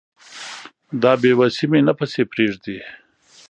[1.01, 2.77] دا بې وسي مي نه پسې پرېږدي